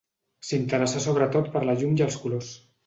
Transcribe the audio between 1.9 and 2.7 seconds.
i els colors.